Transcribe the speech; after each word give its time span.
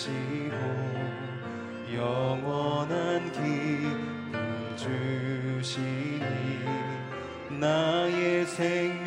가지고 0.00 0.56
영원한 1.92 3.30
기쁨 3.32 4.74
주시니 4.74 6.24
나의 7.60 8.46
생 8.46 8.99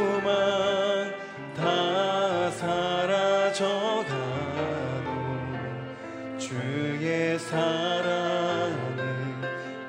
소망 0.00 1.12
다 1.54 2.50
사라져가도 2.52 4.08
주의 6.38 7.38
사랑은 7.38 8.96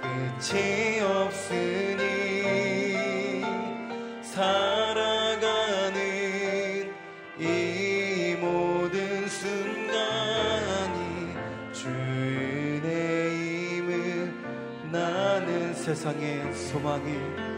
끝이 0.01 0.99
없니. 0.99 2.01
살아가는 4.23 5.93
이 7.39 8.35
모든 8.35 9.29
순간이 9.29 11.33
주의 11.71 13.77
임을 13.77 14.33
나는 14.91 15.73
세상의 15.73 16.53
소망이 16.53 17.50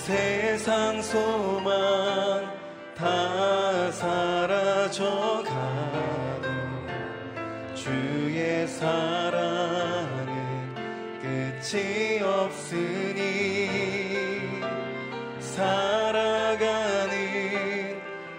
세상 0.00 1.02
소망 1.02 1.70
다 2.96 3.92
사라져가도 3.92 5.50
주의 7.74 8.66
사랑은 8.66 10.26
끝이 11.20 12.20
없으니 12.22 13.68
살아가는 15.38 17.10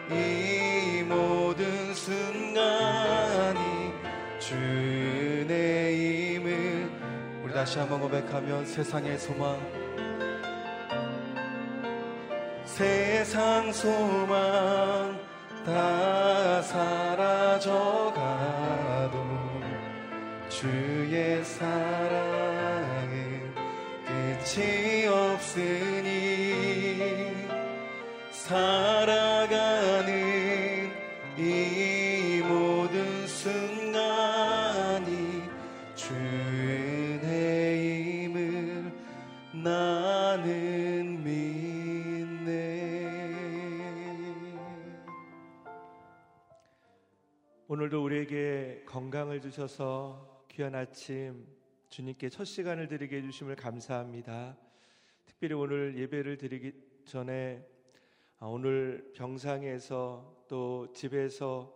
이 0.09 1.03
모든 1.03 1.93
순간이 1.93 3.59
주의 4.39 6.33
임을 6.35 6.89
우리 7.43 7.53
다시 7.53 7.77
한번 7.77 8.01
고백하면 8.01 8.65
세상의 8.65 9.19
소망 9.19 9.90
세상 12.65 13.71
소망 13.71 15.19
다 15.65 16.61
사라져가도 16.61 17.61
주의 20.49 21.43
사랑은 21.43 22.61
끝이 24.05 25.07
없으니 25.07 26.11
살 28.31 29.00
우리에게 48.31 48.83
건강을 48.85 49.41
주셔서 49.41 50.45
귀한 50.47 50.73
아침 50.73 51.45
주님께 51.89 52.29
첫 52.29 52.45
시간을 52.45 52.87
드리게 52.87 53.17
해주심을 53.17 53.57
감사합니다. 53.57 54.57
특별히 55.25 55.53
오늘 55.53 55.97
예배를 55.97 56.37
드리기 56.37 56.71
전에 57.05 57.61
아, 58.39 58.45
오늘 58.45 59.11
병상에서 59.15 60.45
또 60.47 60.91
집에서 60.93 61.75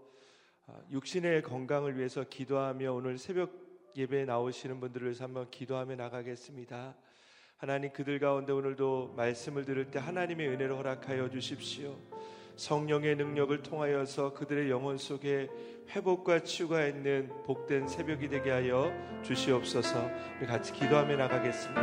아, 0.66 0.82
육신의 0.90 1.44
건강을 1.44 1.98
위해서 1.98 2.24
기도하며 2.24 2.94
오늘 2.94 3.18
새벽 3.18 3.52
예배에 3.96 4.24
나오시는 4.24 4.80
분들을 4.80 5.08
위해서 5.08 5.26
한번 5.26 5.52
기도하며 5.52 5.96
나가겠습니다. 5.96 6.96
하나님 7.58 7.92
그들 7.92 8.20
가운데 8.20 8.54
오늘도 8.54 9.14
말씀을 9.18 9.66
들을 9.66 9.92
때 9.92 10.00
하나님의 10.00 10.48
은혜를 10.48 10.76
허락하여 10.76 11.30
주십시오. 11.30 11.98
성령의 12.56 13.16
능력을 13.16 13.62
통하여서 13.64 14.34
그들의 14.34 14.70
영혼 14.70 14.98
속에 14.98 15.50
회복과 15.94 16.40
치유가 16.40 16.86
있는 16.86 17.30
복된 17.46 17.88
새벽이 17.88 18.30
되게 18.30 18.52
하여 18.52 18.92
주시옵소서. 19.24 20.10
우리 20.40 20.48
같이 20.48 20.74
기도하며 20.74 21.16
나가겠습니다. 21.18 21.82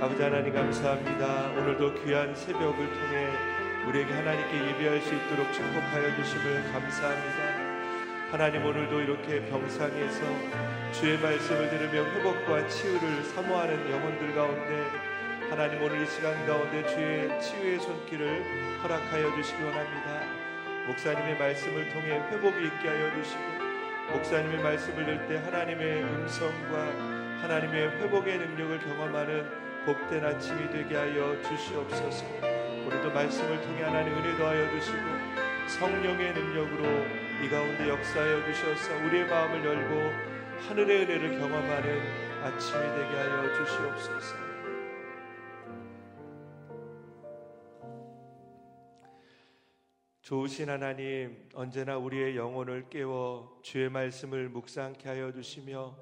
아버지 0.00 0.22
하나님 0.22 0.52
감사합니다. 0.52 1.52
오늘도 1.52 2.02
귀한 2.02 2.34
새벽을 2.34 2.74
통해 2.74 3.52
우리에게 3.88 4.12
하나님께 4.12 4.68
예배할 4.70 5.00
수 5.00 5.14
있도록 5.14 5.52
축복하여 5.52 6.16
주심을 6.16 6.72
감사합니다. 6.72 7.72
하나님 8.30 8.64
오늘도 8.64 9.00
이렇게 9.00 9.44
병상에서 9.46 10.22
주의 10.92 11.18
말씀을 11.18 11.68
들으며 11.68 12.04
회복과 12.04 12.66
치유를 12.68 13.24
사모하는 13.24 13.90
영혼들 13.90 14.34
가운데 14.34 15.11
하나님 15.52 15.82
오늘 15.82 16.00
이 16.00 16.06
시간 16.06 16.46
가운데 16.46 16.82
주의 16.86 17.28
치유의 17.38 17.78
손길을 17.80 18.80
허락하여 18.82 19.34
주시기 19.36 19.62
원합니다. 19.62 20.22
목사님의 20.86 21.38
말씀을 21.38 21.90
통해 21.90 22.22
회복이 22.30 22.68
있게 22.68 22.88
하여 22.88 23.14
주시고 23.14 23.42
목사님의 24.14 24.62
말씀을 24.62 25.04
들 25.04 25.28
때 25.28 25.36
하나님의 25.44 26.04
음성과 26.04 27.42
하나님의 27.42 28.00
회복의 28.00 28.38
능력을 28.38 28.78
경험하는 28.78 29.84
복된 29.84 30.24
아침이 30.24 30.70
되게 30.70 30.96
하여 30.96 31.36
주시옵소서. 31.42 32.24
우리도 32.86 33.12
말씀을 33.12 33.60
통해 33.60 33.82
하나님 33.82 34.16
은혜 34.16 34.34
더하여 34.38 34.70
주시고 34.70 35.04
성령의 35.66 36.32
능력으로 36.32 36.82
이 37.44 37.50
가운데 37.50 37.90
역사하여 37.90 38.46
주셔서 38.46 38.96
우리의 39.04 39.26
마음을 39.26 39.62
열고 39.62 40.12
하늘의 40.66 41.02
은혜를 41.02 41.38
경험하는 41.38 42.00
아침이 42.42 42.80
되게 42.80 43.16
하여 43.18 43.52
주시옵소서. 43.52 44.41
좋으신 50.22 50.70
하나님, 50.70 51.48
언제나 51.52 51.98
우리의 51.98 52.36
영혼을 52.36 52.88
깨워 52.88 53.58
주의 53.60 53.90
말씀을 53.90 54.48
묵상케 54.50 55.08
하여 55.08 55.32
주시며 55.32 55.96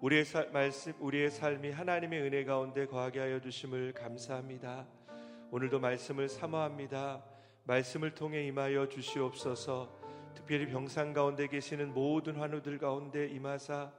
우리의 0.00 0.24
사, 0.24 0.46
말씀, 0.50 0.94
우리의 0.98 1.30
삶이 1.30 1.70
하나님의 1.70 2.22
은혜 2.22 2.44
가운데 2.44 2.86
거하게 2.86 3.20
하여 3.20 3.38
주심을 3.38 3.92
감사합니다. 3.92 4.88
오늘도 5.50 5.78
말씀을 5.78 6.30
사모합니다. 6.30 7.22
말씀을 7.64 8.14
통해 8.14 8.46
임하여 8.46 8.88
주시옵소서. 8.88 9.94
특별히 10.34 10.66
병상 10.66 11.12
가운데 11.12 11.46
계시는 11.46 11.92
모든 11.92 12.36
환우들 12.36 12.78
가운데 12.78 13.26
임하사 13.26 13.92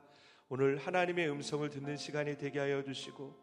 오늘 0.50 0.78
하나님의 0.78 1.30
음성을 1.30 1.70
듣는 1.70 1.98
시간이 1.98 2.36
되게 2.40 2.58
하여 2.58 2.82
주시고 2.82 3.38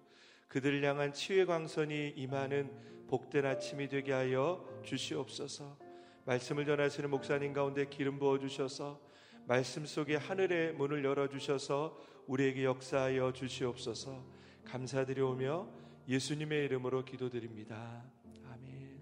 그들을 0.49 0.83
향한 0.83 1.13
치유의 1.13 1.47
광선이 1.47 2.15
임하는 2.17 3.07
복된 3.07 3.47
아침이 3.47 3.89
되게 3.89 4.13
하여 4.13 4.67
주시옵소서. 4.83 5.88
말씀을 6.29 6.67
전하시는 6.67 7.09
목사님 7.09 7.55
가운데 7.55 7.87
기름 7.89 8.19
부어 8.19 8.39
주셔서 8.39 9.01
말씀 9.47 9.87
속에 9.87 10.17
하늘의 10.17 10.75
문을 10.75 11.03
열어 11.03 11.27
주셔서 11.27 11.99
우리에게 12.27 12.65
역사하여 12.65 13.33
주시옵소서. 13.33 14.27
감사드려오며 14.67 15.67
예수님의 16.07 16.67
이름으로 16.67 17.07
기도드립니다. 17.07 18.05
아멘. 18.45 19.01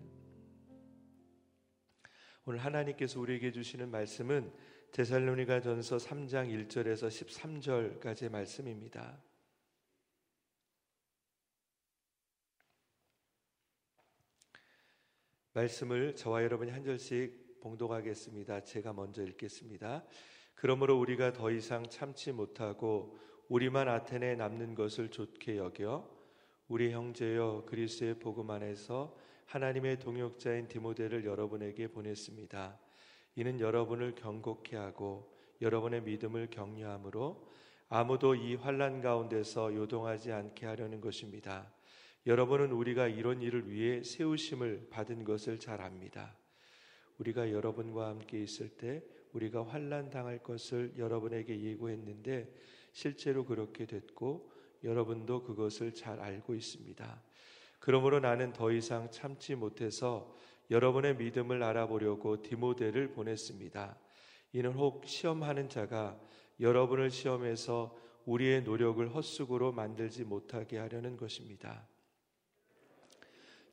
오늘 2.45 2.61
하나님께서 2.61 3.18
우리에게 3.18 3.50
주시는 3.50 3.90
말씀은 3.90 4.52
데살로니가 4.92 5.62
전서 5.62 5.97
3장 5.97 6.68
1절에서 6.68 7.09
13절까지의 7.09 8.30
말씀입니다. 8.30 9.21
말씀을 15.56 16.14
저와 16.14 16.42
여러분이 16.42 16.70
한 16.70 16.84
절씩 16.84 17.60
봉독하겠습니다. 17.62 18.62
제가 18.64 18.92
먼저 18.92 19.22
읽겠습니다. 19.22 20.04
그러므로 20.54 20.98
우리가 21.00 21.32
더 21.32 21.50
이상 21.50 21.88
참지 21.88 22.30
못하고 22.30 23.16
우리만 23.48 23.88
아테네에 23.88 24.34
남는 24.34 24.75
것을 24.75 25.10
좋게 25.10 25.56
여겨 25.56 26.10
우리 26.68 26.92
형제여 26.92 27.64
그리스의 27.66 28.18
복음 28.18 28.50
안에서 28.50 29.16
하나님의 29.46 29.98
동역자인 29.98 30.68
디모데를 30.68 31.25
여러분에게 31.25 31.88
보냈습니다. 31.88 32.78
이는 33.36 33.58
여러분을 33.58 34.14
경고케 34.14 34.76
하고 34.76 35.32
여러분의 35.62 36.02
믿음을 36.02 36.50
격려함으로 36.50 37.48
아무도 37.88 38.34
이 38.34 38.56
환란 38.56 39.00
가운데서 39.00 39.75
요동하지 39.75 40.32
않게 40.32 40.66
하려는 40.66 41.00
것입니다. 41.00 41.72
여러분은 42.26 42.73
우리가 42.73 43.06
이런 43.06 43.40
일을 43.40 43.71
위해 43.71 44.02
세우심을 44.02 44.88
받은 44.90 45.23
것을 45.23 45.61
잘 45.61 45.80
압니다. 45.80 46.37
우리가 47.18 47.52
여러분과 47.52 48.09
함께 48.09 48.42
있을 48.42 48.68
때 48.68 49.02
우리가 49.33 49.64
환란 49.64 50.11
당할 50.11 50.42
것을 50.42 50.95
여러분에게 50.99 51.61
예고했는데 51.61 52.52
실제로 52.92 53.45
그렇게 53.45 53.87
됐고 53.87 54.50
여러분도 54.83 55.45
그것을 55.45 55.95
잘 55.95 56.21
알고 56.21 56.54
있습니다. 56.54 57.23
그러므로 57.78 58.18
나는 58.18 58.52
더 58.52 58.73
이상 58.73 59.09
참지 59.11 59.54
못해서 59.54 60.35
여러분의 60.71 61.16
믿음을 61.16 61.62
알아보려고 61.62 62.42
디모데를 62.42 63.12
보냈습니다. 63.12 63.97
이는 64.52 64.73
혹 64.73 65.06
시험하는 65.06 65.68
자가 65.68 66.18
여러분을 66.59 67.11
시험해서 67.11 67.97
우리의 68.25 68.62
노력을 68.62 69.06
헛수고로 69.14 69.71
만들지 69.71 70.25
못하게 70.25 70.78
하려는 70.78 71.16
것입니다. 71.16 71.87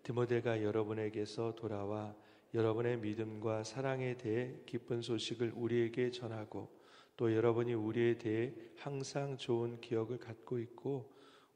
디모데가 0.03 0.62
여러분에게서 0.62 1.55
돌아와 1.55 2.13
여러분의 2.53 2.98
믿음과 2.98 3.63
사랑에 3.63 4.17
대해 4.17 4.53
기쁜 4.65 5.01
소식을 5.01 5.53
우리에게 5.55 6.12
전하고 6.12 6.69
또 7.15 7.33
여러분이 7.33 7.74
우리에 7.74 8.17
대해 8.17 8.53
항상 8.77 9.38
좋은 9.38 9.79
기억을 9.79 10.19
갖고 10.19 10.60
있고 10.60 11.10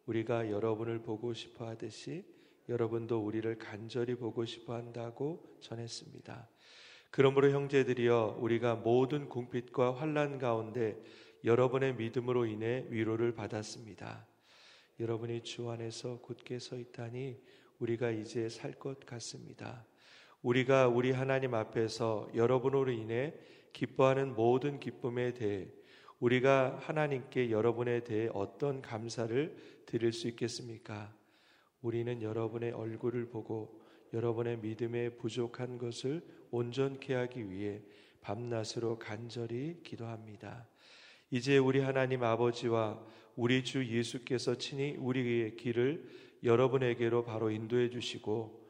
우리가 0.05 0.49
여러분을 0.49 0.99
보고 0.99 1.33
싶어 1.33 1.67
하듯이 1.67 2.23
여러분도 2.69 3.19
우리를 3.19 3.57
간절히 3.59 4.15
보고 4.15 4.45
싶어 4.45 4.75
한다고 4.75 5.57
전했습니다. 5.59 6.47
그러므로 7.11 7.51
형제들이여 7.51 8.37
우리가 8.39 8.75
모든 8.75 9.27
궁핍과 9.27 9.95
환란 9.95 10.37
가운데 10.39 11.01
여러분의 11.43 11.95
믿음으로 11.95 12.45
인해 12.45 12.85
위로를 12.89 13.33
받았습니다. 13.33 14.25
여러분이 14.99 15.43
주 15.43 15.69
안에서 15.69 16.19
굳게 16.19 16.59
서 16.59 16.77
있다니 16.77 17.39
우리가 17.79 18.11
이제 18.11 18.49
살 18.49 18.73
것 18.73 19.05
같습니다. 19.05 19.85
우리가 20.41 20.87
우리 20.87 21.11
하나님 21.11 21.53
앞에서 21.53 22.29
여러분으로 22.35 22.91
인해 22.91 23.33
기뻐하는 23.73 24.35
모든 24.35 24.79
기쁨에 24.79 25.33
대해 25.33 25.67
우리가 26.19 26.79
하나님께 26.81 27.51
여러분에 27.51 28.03
대해 28.03 28.29
어떤 28.33 28.81
감사를 28.81 29.55
드릴 29.85 30.13
수 30.13 30.27
있겠습니까? 30.27 31.13
우리는 31.81 32.21
여러분의 32.21 32.71
얼굴을 32.71 33.29
보고 33.29 33.79
여러분의 34.13 34.57
믿음에 34.59 35.09
부족한 35.09 35.77
것을 35.77 36.23
온전케 36.49 37.13
하기 37.13 37.51
위해 37.51 37.81
밤낮으로 38.21 38.97
간절히 38.97 39.81
기도합니다. 39.83 40.67
이제 41.29 41.57
우리 41.57 41.79
하나님 41.81 42.23
아버지와 42.23 43.05
우리 43.35 43.63
주 43.63 43.85
예수께서 43.85 44.55
친히 44.55 44.95
우리의 44.97 45.55
길을 45.55 46.09
여러분에게로 46.43 47.23
바로 47.23 47.49
인도해 47.51 47.89
주시고 47.89 48.67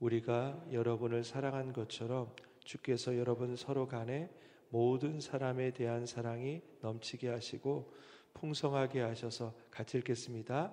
우리가 0.00 0.64
여러분을 0.72 1.24
사랑한 1.24 1.72
것처럼 1.72 2.34
주께서 2.64 3.16
여러분 3.16 3.56
서로 3.56 3.86
간에 3.86 4.30
모든 4.68 5.20
사람에 5.20 5.70
대한 5.72 6.06
사랑이 6.06 6.62
넘치게 6.80 7.28
하시고 7.28 7.92
풍성하게 8.34 9.00
하셔서 9.00 9.54
같이 9.70 9.98
읽겠습니다. 9.98 10.72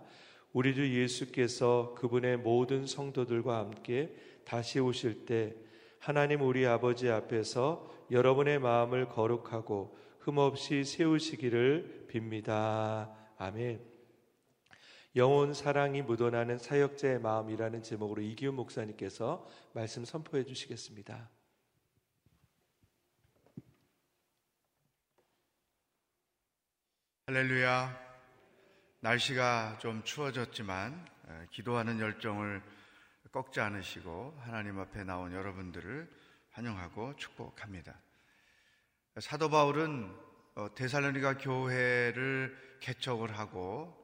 우리 0.54 0.74
주 0.74 1.00
예수께서 1.02 1.94
그분의 1.98 2.38
모든 2.38 2.86
성도들과 2.86 3.60
함께 3.60 4.14
다시 4.44 4.80
오실 4.80 5.26
때 5.26 5.56
하나님 6.00 6.42
우리 6.42 6.66
아버지 6.66 7.10
앞에서 7.10 7.90
여러분의 8.10 8.60
마음을 8.60 9.08
거룩하고 9.08 9.96
흠없이 10.20 10.84
세우시기를 10.84 12.08
빕니다. 12.12 13.12
아멘. 13.38 13.91
영혼 15.18 15.54
사랑이 15.54 16.02
묻어나는 16.02 16.58
사역자의 16.58 17.20
마음이라는 17.20 17.84
제목으로 17.84 18.22
이기훈 18.22 18.56
목사님께서 18.56 19.46
말씀 19.74 20.06
선포해 20.06 20.46
주시겠습니다. 20.46 21.30
할렐루야. 27.28 28.12
날씨가 29.02 29.80
좀 29.80 30.02
추워졌지만 30.04 31.06
기도하는 31.52 32.00
열정을 32.00 32.62
꺾지 33.34 33.60
않으시고 33.60 34.38
하나님 34.40 34.80
앞에 34.80 35.04
나온 35.04 35.34
여러분들을 35.34 36.10
환영하고 36.52 37.18
축복합니다. 37.18 38.00
사도 39.20 39.50
바울은 39.50 40.10
어, 40.56 40.74
데살로니가 40.74 41.38
교회를 41.38 42.78
개척을 42.80 43.38
하고 43.38 44.01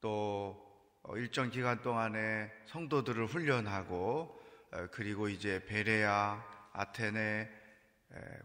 또 0.00 0.64
어, 1.02 1.16
일정 1.16 1.50
기간 1.50 1.82
동안에 1.82 2.50
성도들을 2.66 3.26
훈련하고 3.26 4.42
어, 4.72 4.86
그리고 4.90 5.28
이제 5.28 5.64
베레아, 5.66 6.42
아테네, 6.72 7.50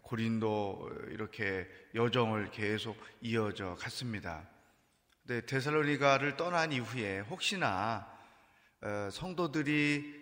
고린도 0.03 0.89
이렇게 1.09 1.67
여정을 1.95 2.51
계속 2.51 2.97
이어져 3.21 3.75
갔습니다. 3.75 4.47
근데 5.21 5.45
데살로니가를 5.45 6.35
떠난 6.35 6.71
이후에 6.71 7.19
혹시나 7.19 8.07
성도들이 9.11 10.19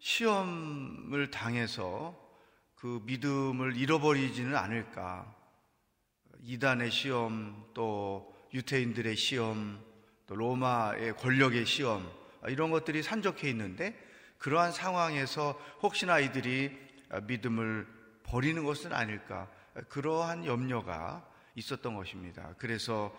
시험을 0.00 1.30
당해서 1.30 2.18
그 2.74 3.02
믿음을 3.04 3.76
잃어버리지는 3.76 4.56
않을까. 4.56 5.36
이단의 6.40 6.90
시험, 6.90 7.70
또 7.74 8.34
유태인들의 8.54 9.16
시험, 9.16 9.89
또 10.30 10.36
로마의 10.36 11.16
권력의 11.16 11.66
시험, 11.66 12.08
이런 12.46 12.70
것들이 12.70 13.02
산적해 13.02 13.50
있는데 13.50 14.00
그러한 14.38 14.70
상황에서 14.70 15.60
혹시나 15.82 16.20
이들이 16.20 16.70
믿음을 17.24 17.84
버리는 18.22 18.62
것은 18.64 18.92
아닐까. 18.92 19.48
그러한 19.88 20.46
염려가 20.46 21.28
있었던 21.56 21.96
것입니다. 21.96 22.54
그래서 22.58 23.12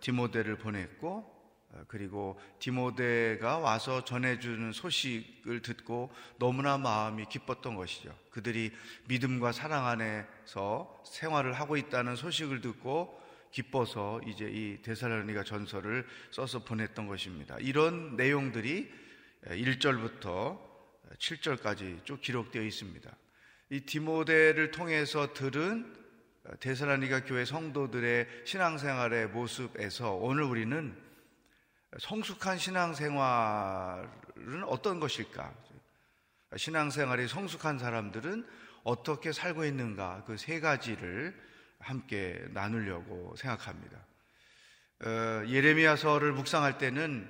디모데를 0.00 0.58
보냈고 0.58 1.32
어, 1.70 1.84
그리고 1.86 2.38
디모데가 2.58 3.58
와서 3.58 4.04
전해주는 4.04 4.72
소식을 4.72 5.62
듣고 5.62 6.12
너무나 6.38 6.78
마음이 6.78 7.26
기뻤던 7.26 7.76
것이죠. 7.76 8.12
그들이 8.30 8.72
믿음과 9.08 9.52
사랑 9.52 9.86
안에서 9.86 11.02
생활을 11.04 11.52
하고 11.54 11.76
있다는 11.76 12.16
소식을 12.16 12.60
듣고 12.60 13.25
기뻐서 13.56 14.20
이제 14.26 14.44
이 14.44 14.82
데살로니가 14.82 15.42
전설을 15.42 16.06
써서 16.30 16.62
보냈던 16.62 17.06
것입니다. 17.06 17.56
이런 17.58 18.14
내용들이 18.14 18.92
1절부터 19.46 20.60
7절까지 21.18 22.04
쭉 22.04 22.20
기록되어 22.20 22.60
있습니다. 22.60 23.10
이 23.70 23.80
디모데를 23.80 24.72
통해서 24.72 25.32
들은 25.32 25.90
데살로니가 26.60 27.24
교회 27.24 27.46
성도들의 27.46 28.42
신앙생활의 28.44 29.28
모습에서 29.28 30.12
오늘 30.12 30.42
우리는 30.42 30.94
성숙한 31.98 32.58
신앙생활은 32.58 34.64
어떤 34.66 35.00
것일까? 35.00 35.54
신앙생활이 36.54 37.26
성숙한 37.26 37.78
사람들은 37.78 38.46
어떻게 38.84 39.32
살고 39.32 39.64
있는가? 39.64 40.24
그 40.26 40.36
세 40.36 40.60
가지를 40.60 41.34
함께 41.78 42.44
나누려고 42.50 43.34
생각합니다. 43.36 43.98
어, 45.04 45.46
예레미야서를 45.46 46.32
묵상할 46.32 46.78
때는 46.78 47.28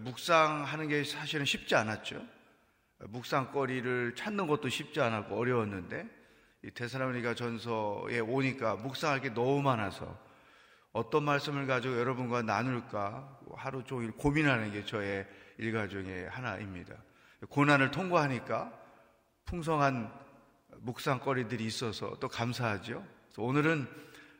묵상하는 0.00 0.88
게 0.88 1.04
사실은 1.04 1.44
쉽지 1.44 1.74
않았죠. 1.74 2.24
묵상거리를 3.08 4.14
찾는 4.14 4.46
것도 4.46 4.68
쉽지 4.68 5.00
않았고 5.00 5.36
어려웠는데 5.36 6.06
데살로니가 6.74 7.34
전서에 7.34 8.20
오니까 8.20 8.76
묵상할 8.76 9.20
게 9.20 9.32
너무 9.32 9.62
많아서 9.62 10.18
어떤 10.92 11.24
말씀을 11.24 11.66
가지고 11.66 11.98
여러분과 11.98 12.42
나눌까 12.42 13.40
하루 13.56 13.84
종일 13.84 14.12
고민하는 14.12 14.72
게 14.72 14.84
저의 14.84 15.26
일가 15.58 15.88
중에 15.88 16.26
하나입니다. 16.26 16.94
고난을 17.48 17.90
통과하니까 17.90 18.72
풍성한 19.46 20.12
묵상거리들이 20.78 21.64
있어서 21.64 22.16
또 22.20 22.28
감사하죠. 22.28 23.04
오늘은 23.40 23.88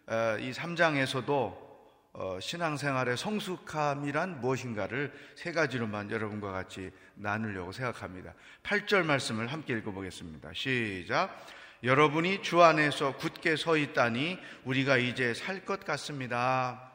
어, 0.09 0.37
이 0.39 0.51
3장에서도 0.53 1.71
어, 2.13 2.39
신앙생활의 2.41 3.17
성숙함이란 3.17 4.41
무엇인가를 4.41 5.13
세 5.37 5.53
가지로만 5.53 6.11
여러분과 6.11 6.53
같이 6.53 6.91
나누려고 7.15 7.73
생각합니다. 7.73 8.35
8절 8.63 9.05
말씀을 9.05 9.47
함께 9.47 9.73
읽어보겠습니다. 9.75 10.53
시작. 10.53 11.47
여러분이 11.83 12.43
주 12.43 12.63
안에서 12.63 13.17
굳게 13.17 13.57
서 13.57 13.77
있다니 13.77 14.39
우리가 14.65 14.99
이제 14.99 15.33
살 15.33 15.65
것 15.65 15.85
같습니다. 15.85 16.93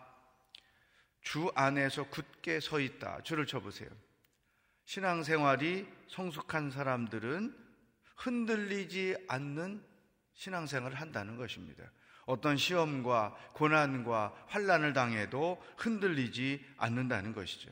주 1.22 1.52
안에서 1.56 2.04
굳게 2.04 2.60
서 2.60 2.80
있다. 2.80 3.22
줄을 3.24 3.48
쳐보세요. 3.48 3.90
신앙생활이 4.86 5.88
성숙한 6.10 6.70
사람들은 6.70 7.56
흔들리지 8.18 9.16
않는 9.28 9.95
신앙생활을 10.36 11.00
한다는 11.00 11.38
것입니다. 11.38 11.84
어떤 12.26 12.58
시험과 12.58 13.36
고난과 13.54 14.46
환란을 14.48 14.94
당해도 14.94 15.62
흔들리지 15.78 16.66
않는다는 16.78 17.34
것이죠. 17.34 17.72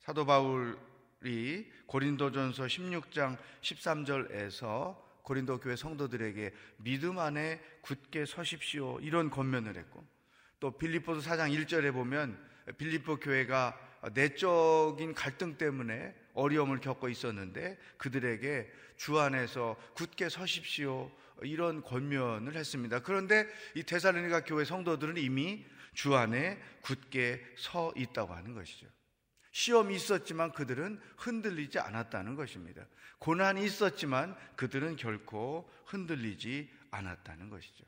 사도 0.00 0.26
바울이 0.26 1.70
고린도전서 1.86 2.64
16장 2.64 3.36
13절에서 3.62 4.96
고린도 5.22 5.60
교회 5.60 5.76
성도들에게 5.76 6.52
믿음 6.78 7.18
안에 7.18 7.60
굳게 7.82 8.24
서십시오. 8.24 8.98
이런 9.00 9.30
권면을 9.30 9.76
했고 9.76 10.04
또 10.58 10.76
빌립보서 10.76 11.20
4장 11.30 11.54
1절에 11.54 11.92
보면 11.92 12.42
빌립보 12.78 13.16
교회가 13.18 13.78
내적인 14.14 15.14
갈등 15.14 15.58
때문에 15.58 16.14
어려움을 16.34 16.80
겪고 16.80 17.08
있었는데 17.08 17.78
그들에게 17.98 18.70
주 18.96 19.18
안에서 19.18 19.76
굳게 19.94 20.28
서십시오. 20.28 21.10
이런 21.42 21.82
권면을 21.82 22.54
했습니다. 22.54 23.00
그런데 23.00 23.46
이 23.74 23.82
데살로니가 23.82 24.44
교회 24.44 24.64
성도들은 24.64 25.16
이미 25.16 25.64
주 25.94 26.14
안에 26.14 26.60
굳게 26.82 27.42
서 27.56 27.92
있다고 27.96 28.34
하는 28.34 28.54
것이죠. 28.54 28.86
시험이 29.50 29.96
있었지만 29.96 30.52
그들은 30.52 31.00
흔들리지 31.16 31.78
않았다는 31.78 32.36
것입니다. 32.36 32.86
고난이 33.18 33.64
있었지만 33.64 34.36
그들은 34.56 34.96
결코 34.96 35.68
흔들리지 35.86 36.70
않았다는 36.90 37.50
것이죠. 37.50 37.84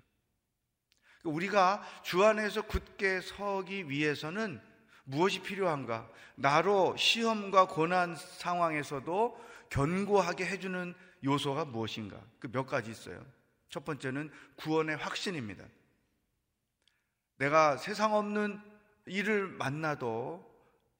우리가 1.25 1.83
주 2.03 2.25
안에서 2.25 2.63
굳게 2.63 3.21
서기 3.21 3.89
위해서는 3.89 4.61
무엇이 5.05 5.43
필요한가? 5.43 6.11
나로 6.35 6.97
시험과 6.97 7.69
고난 7.69 8.17
상황에서도 8.17 9.39
견고하게 9.69 10.47
해주는 10.47 10.95
요소가 11.25 11.65
무엇인가? 11.67 12.21
그 12.39 12.49
몇 12.49 12.67
가지 12.67 12.91
있어요. 12.91 13.25
첫 13.71 13.85
번째는 13.85 14.31
구원의 14.57 14.97
확신입니다. 14.97 15.65
내가 17.37 17.77
세상 17.77 18.15
없는 18.15 18.61
일을 19.07 19.49
만나도 19.49 20.49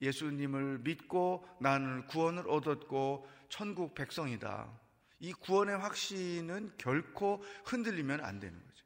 예수님을 0.01 0.79
믿고 0.79 1.47
나는 1.61 2.07
구원을 2.07 2.49
얻었고 2.49 3.29
천국 3.49 3.95
백성이다. 3.95 4.71
이 5.19 5.33
구원의 5.35 5.77
확신은 5.77 6.73
결코 6.79 7.45
흔들리면 7.67 8.25
안 8.25 8.41
되는 8.41 8.59
거죠. 8.59 8.85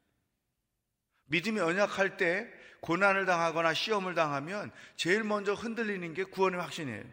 믿음이 1.27 1.61
언약할 1.61 2.17
때 2.17 2.53
고난을 2.81 3.25
당하거나 3.25 3.73
시험을 3.73 4.15
당하면 4.15 4.73
제일 4.97 5.23
먼저 5.23 5.55
흔들리는 5.55 6.13
게 6.13 6.25
구원의 6.25 6.61
확신이에요. 6.61 7.05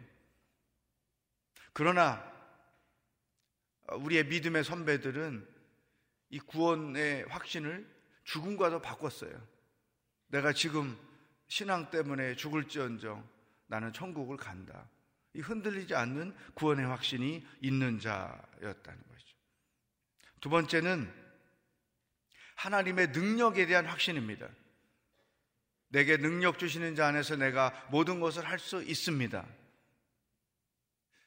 그러나 1.72 2.30
우리의 3.92 4.26
믿음의 4.26 4.64
선배들은 4.64 5.51
이 6.32 6.38
구원의 6.40 7.26
확신을 7.26 7.86
죽음과도 8.24 8.80
바꿨어요. 8.80 9.32
내가 10.28 10.54
지금 10.54 10.98
신앙 11.46 11.90
때문에 11.90 12.36
죽을지언정 12.36 13.28
나는 13.66 13.92
천국을 13.92 14.38
간다. 14.38 14.88
이 15.34 15.40
흔들리지 15.40 15.94
않는 15.94 16.34
구원의 16.54 16.86
확신이 16.86 17.46
있는 17.60 18.00
자였다는 18.00 19.02
것이죠. 19.08 19.36
두 20.40 20.48
번째는 20.48 21.12
하나님의 22.56 23.08
능력에 23.08 23.66
대한 23.66 23.84
확신입니다. 23.84 24.48
내게 25.88 26.16
능력 26.16 26.58
주시는 26.58 26.94
자 26.94 27.08
안에서 27.08 27.36
내가 27.36 27.88
모든 27.90 28.20
것을 28.20 28.48
할 28.48 28.58
수 28.58 28.82
있습니다. 28.82 29.46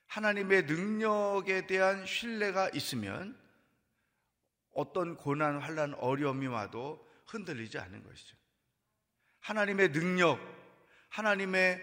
하나님의 0.07 0.63
능력에 0.63 1.67
대한 1.67 2.07
신뢰가 2.07 2.69
있으면 2.69 3.44
어떤 4.75 5.15
고난, 5.15 5.59
환란, 5.59 5.95
어려움이 5.95 6.47
와도 6.47 7.03
흔들리지 7.25 7.79
않는 7.79 8.03
것이죠. 8.03 8.37
하나님의 9.39 9.91
능력, 9.91 10.39
하나님의 11.09 11.81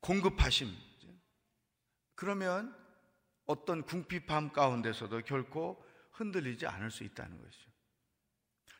공급하심. 0.00 0.68
그러면 2.14 2.76
어떤 3.46 3.82
궁핍함 3.82 4.52
가운데서도 4.52 5.22
결코 5.22 5.82
흔들리지 6.12 6.66
않을 6.66 6.90
수 6.90 7.02
있다는 7.02 7.42
것이죠. 7.42 7.70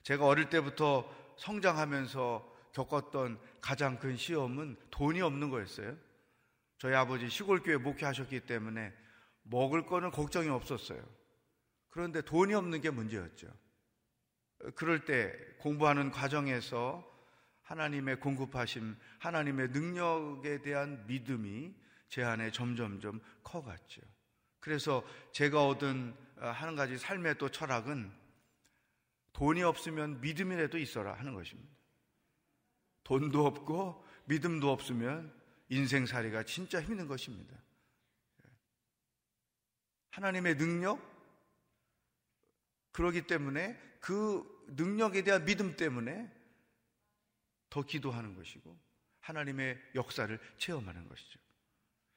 제가 0.03 0.27
어릴 0.27 0.51
때부터 0.51 1.11
성장하면서 1.39 2.55
겪었던 2.73 3.41
가장 3.61 3.99
큰 3.99 4.17
시험은 4.17 4.77
돈이 4.91 5.23
없는 5.23 5.51
거였어요. 5.51 5.97
저희 6.79 6.95
아버지 6.95 7.31
시골교회 7.31 7.79
목회하셨기 7.79 8.41
때문에 8.41 8.93
먹을 9.43 9.87
거는 9.87 10.11
걱정이 10.11 10.49
없었어요. 10.49 11.03
그런데 11.97 12.21
돈이 12.21 12.53
없는 12.53 12.83
게 12.83 12.91
문제였죠. 12.91 13.49
그럴 14.75 15.07
때 15.07 15.35
공부하는 15.61 16.11
과정에서 16.11 17.11
하나님의 17.63 18.21
공급하심, 18.21 18.95
하나님의 19.19 19.69
능력에 19.71 20.61
대한 20.61 21.07
믿음이 21.07 21.75
제 22.11 22.23
안에 22.23 22.51
점점점 22.51 23.23
커갔죠. 23.43 24.03
그래서 24.61 25.03
제가 25.33 25.67
얻은 25.67 26.15
한 26.37 26.77
가지 26.77 26.99
삶의 26.99 27.39
또 27.39 27.49
철학은 27.49 28.13
돈이 29.33 29.63
없으면 29.63 30.21
믿음이라도 30.21 30.77
있어라 30.77 31.15
하는 31.15 31.33
것입니다. 31.33 31.75
돈도 33.05 33.47
없고 33.47 34.05
믿음도 34.27 34.71
없으면 34.71 35.33
인생살이가 35.71 36.43
진짜 36.43 36.83
힘든 36.83 37.09
것입니다. 37.09 37.57
하나님의 40.11 40.59
능력? 40.59 41.16
그러기 42.97 43.27
때문에 43.27 43.79
그 44.01 44.43
능력에 44.69 45.23
대한 45.23 45.45
믿음 45.45 45.77
때문에 45.77 46.33
더 47.69 47.83
기도하는 47.83 48.35
것이고 48.35 48.75
하나님의 49.21 49.79
역사를 49.95 50.39
체험하는 50.57 51.07
것이죠. 51.07 51.39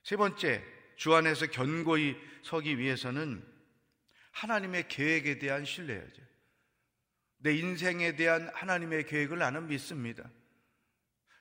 세 0.03 0.15
번째, 0.15 0.63
주 0.95 1.13
안에서 1.13 1.47
견고히 1.47 2.15
서기 2.43 2.77
위해서는 2.77 3.45
하나님의 4.31 4.87
계획에 4.87 5.37
대한 5.37 5.65
신뢰야죠. 5.65 6.21
내 7.39 7.55
인생에 7.55 8.15
대한 8.15 8.49
하나님의 8.53 9.05
계획을 9.05 9.37
나는 9.37 9.67
믿습니다. 9.67 10.31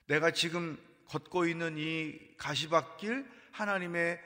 내가 0.07 0.31
지금 0.31 0.77
걷고 1.05 1.45
있는 1.45 1.77
이 1.77 2.35
가시밭길 2.35 3.25
하나님의 3.53 4.21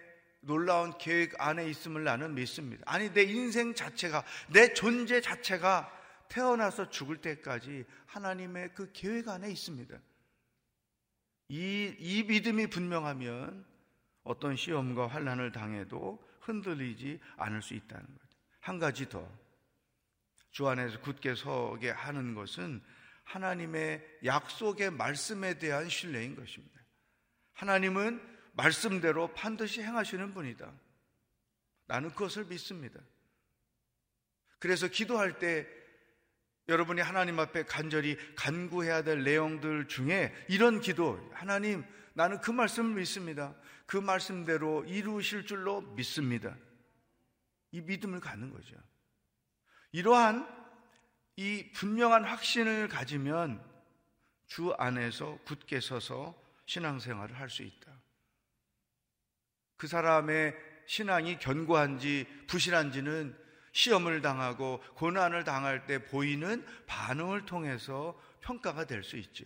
놀라운 0.46 0.98
계획 0.98 1.40
안에 1.40 1.68
있음을 1.70 2.04
나는 2.04 2.36
믿습니다. 2.36 2.84
아니, 2.86 3.12
내 3.14 3.24
인생 3.24 3.74
자체가, 3.74 4.24
내 4.50 4.74
존재 4.74 5.22
자체가 5.22 5.92
태어나서 6.30 6.90
죽을 6.90 7.18
때까지 7.18 7.86
하나님의 8.06 8.74
그 8.74 8.92
계획 8.94 9.28
안에 9.28 9.52
있습니다. 9.52 9.98
이, 11.50 11.96
이 12.00 12.24
믿음이 12.24 12.68
분명하면 12.68 13.66
어떤 14.24 14.56
시험과 14.56 15.08
환란을 15.08 15.52
당해도 15.52 16.20
흔들리지 16.42 17.20
않을 17.38 17.62
수 17.62 17.74
있다는 17.74 18.06
거죠. 18.06 18.38
한 18.60 18.80
가지 18.80 19.08
더. 19.10 19.30
주 20.52 20.68
안에서 20.68 21.00
굳게 21.02 21.36
서게 21.36 21.90
하는 21.90 22.36
것은 22.36 22.82
하나님의 23.24 24.20
약속의 24.26 24.92
말씀에 24.92 25.58
대한 25.58 25.90
신뢰인 25.90 26.36
것입니다. 26.36 26.80
하나님은 27.54 28.33
말씀대로 28.54 29.34
반드시 29.34 29.82
행하시는 29.82 30.34
분이다. 30.34 30.72
나는 31.86 32.10
그것을 32.12 32.46
믿습니다. 32.46 33.00
그래서 34.60 34.88
기도할 34.88 35.39
때 35.39 35.68
여러분이 36.70 37.02
하나님 37.02 37.39
앞에 37.39 37.63
간절히 37.66 38.18
간구해야 38.36 39.04
될 39.04 39.24
내용들 39.24 39.88
중에 39.89 40.34
이런 40.48 40.80
기도, 40.80 41.20
하나님, 41.34 41.84
나는 42.13 42.39
그 42.39 42.52
말씀을 42.52 42.96
믿습니다. 42.96 43.54
그 43.86 43.98
말씀대로 43.98 44.86
이루실 44.86 45.46
줄로 45.46 45.82
믿습니다. 45.82 46.56
이 47.72 47.82
믿음을 47.82 48.22
갖는 48.22 48.52
거죠. 48.52 48.76
이러한 49.92 50.48
이 51.36 51.72
분명한 51.74 52.24
확신을 52.24 52.88
가지면 52.88 53.63
주 54.48 54.72
안에서 54.74 55.38
굳게 55.46 55.82
서서 55.82 56.39
신앙생활을 56.66 57.38
할 57.38 57.50
수 57.50 57.63
있다. 57.63 58.03
그 59.84 59.88
사람의 59.88 60.56
신앙이 60.86 61.39
견고한지 61.39 62.26
부실한지는 62.48 63.38
시험을 63.74 64.22
당하고 64.22 64.82
고난을 64.96 65.43
당할 65.43 65.86
때 65.88 66.06
보이는 66.06 66.65
반응을 66.88 67.46
통해서 67.46 68.17
평가가 68.39 68.86
될 68.86 69.04
수 69.04 69.17
있죠. 69.17 69.43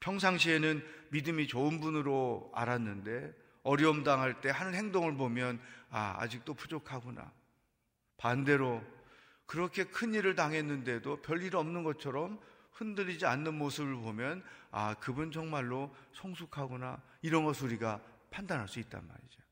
평상시에는 0.00 0.86
믿음이 1.12 1.46
좋은 1.46 1.80
분으로 1.80 2.52
알았는데 2.54 3.32
어려움 3.62 4.04
당할 4.04 4.42
때 4.42 4.50
하는 4.50 4.74
행동을 4.74 5.16
보면 5.16 5.58
아, 5.88 6.16
아직도 6.18 6.52
부족하구나. 6.52 7.32
반대로 8.18 8.84
그렇게 9.46 9.84
큰 9.84 10.12
일을 10.12 10.34
당했는데도 10.34 11.22
별일 11.22 11.56
없는 11.56 11.84
것처럼 11.84 12.38
흔들리지 12.72 13.26
않는 13.26 13.54
모습을 13.54 13.94
보면 13.94 14.44
아, 14.70 14.94
그분 14.94 15.30
정말로 15.30 15.94
성숙하구나. 16.12 17.02
이런 17.20 17.44
것을 17.44 17.66
우리가 17.66 18.02
판단할 18.30 18.68
수 18.68 18.80
있단 18.80 19.06
말이죠. 19.06 19.42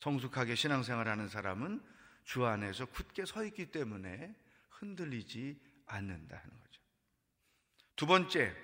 성숙하게 0.00 0.56
신앙생활하는 0.56 1.28
사람은 1.28 1.80
주 2.24 2.44
안에서 2.44 2.86
굳게 2.86 3.24
서 3.24 3.44
있기 3.44 3.70
때문에 3.70 4.34
흔들리지 4.70 5.60
않는다는 5.86 6.44
거죠. 6.44 6.82
두 7.94 8.06
번째, 8.06 8.54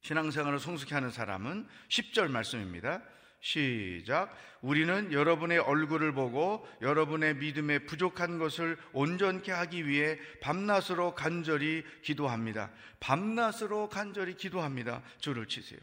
신앙생활을 0.00 0.58
성숙히 0.58 0.94
하는 0.94 1.10
사람은 1.10 1.68
10절 1.88 2.30
말씀입니다. 2.30 3.02
시작. 3.44 4.34
우리는 4.62 5.12
여러분의 5.12 5.58
얼굴을 5.58 6.14
보고 6.14 6.66
여러분의 6.80 7.36
믿음에 7.36 7.80
부족한 7.80 8.38
것을 8.38 8.78
온전케 8.94 9.52
하기 9.52 9.86
위해 9.86 10.18
밤낮으로 10.40 11.14
간절히 11.14 11.84
기도합니다. 12.02 12.72
밤낮으로 13.00 13.90
간절히 13.90 14.34
기도합니다. 14.36 15.02
줄을 15.18 15.46
치세요. 15.46 15.78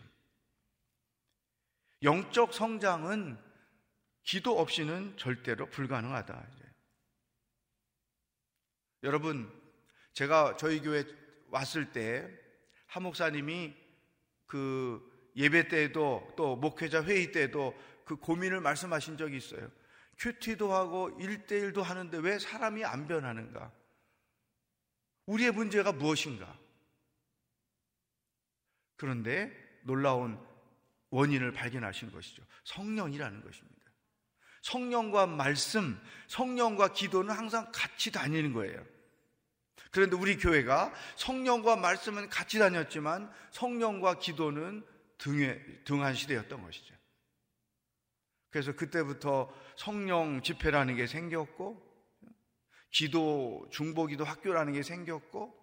영적 2.02 2.54
성장은 2.54 3.38
기도 4.24 4.60
없이는 4.60 5.15
절대로 5.17 5.67
불가능하다. 5.67 6.47
여러분, 9.04 9.52
제가 10.13 10.58
저희 10.58 10.82
교회 10.82 11.06
왔을 11.50 11.91
때 11.91 12.41
한 12.91 13.04
목사님이 13.04 13.74
그 14.47 15.11
예배 15.35 15.67
때도 15.67 16.33
또 16.35 16.55
목회자 16.55 17.03
회의 17.03 17.31
때도 17.31 17.73
그 18.05 18.15
고민을 18.15 18.61
말씀하신 18.61 19.17
적이 19.17 19.37
있어요. 19.37 19.69
큐티도 20.17 20.73
하고 20.73 21.09
일대일도 21.19 21.81
하는데 21.81 22.17
왜 22.17 22.37
사람이 22.37 22.83
안 22.85 23.07
변하는가? 23.07 23.71
우리의 25.25 25.51
문제가 25.51 25.91
무엇인가? 25.91 26.57
그런데 28.97 29.51
놀라운 29.83 30.39
원인을 31.09 31.51
발견하신 31.53 32.11
것이죠. 32.11 32.43
성령이라는 32.65 33.41
것입니다. 33.41 33.81
성령과 34.61 35.25
말씀, 35.25 35.99
성령과 36.27 36.93
기도는 36.93 37.33
항상 37.33 37.71
같이 37.73 38.11
다니는 38.11 38.53
거예요. 38.53 38.85
그런데 39.89 40.15
우리 40.15 40.37
교회가 40.37 40.93
성령과 41.15 41.75
말씀은 41.77 42.29
같이 42.29 42.59
다녔지만 42.59 43.31
성령과 43.51 44.19
기도는 44.19 44.85
등에, 45.21 45.63
등한 45.86 46.15
시대였던 46.15 46.63
것이죠. 46.63 46.95
그래서 48.49 48.73
그때부터 48.73 49.53
성령 49.77 50.41
집회라는 50.41 50.95
게 50.95 51.05
생겼고, 51.05 51.89
기도, 52.89 53.69
중보기도 53.71 54.25
학교라는 54.25 54.73
게 54.73 54.84
생겼고, 54.84 55.57